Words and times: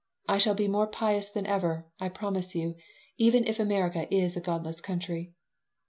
I 0.27 0.39
shall 0.39 0.55
be 0.55 0.67
more 0.67 0.87
pious 0.87 1.29
than 1.29 1.45
ever, 1.45 1.85
I 1.99 2.09
promise 2.09 2.55
you, 2.55 2.73
even 3.19 3.45
if 3.45 3.59
America 3.59 4.11
is 4.11 4.35
a 4.35 4.41
godless 4.41 4.81
country." 4.81 5.35